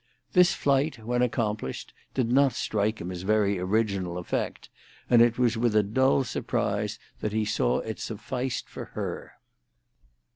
This 0.33 0.55
flight, 0.55 1.05
when 1.05 1.21
accomplished, 1.21 1.93
did 2.15 2.31
not 2.31 2.53
strike 2.53 2.99
him 2.99 3.11
as 3.11 3.21
very 3.21 3.59
original 3.59 4.17
effect, 4.17 4.71
and 5.11 5.21
it 5.21 5.37
was 5.37 5.57
with 5.57 5.75
a 5.75 5.83
dull 5.83 6.23
surprise 6.23 6.97
that 7.19 7.33
he 7.33 7.45
saw 7.45 7.81
it 7.81 7.99
sufficed 7.99 8.67
for 8.67 8.85
her. 8.97 9.33